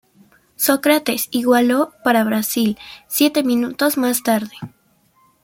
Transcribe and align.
Sócrates 0.55 1.27
igualó 1.29 1.93
para 2.03 2.23
Brasil 2.23 2.75
siete 3.07 3.43
minutos 3.43 3.97
más 3.99 4.23
tarde. 4.23 4.55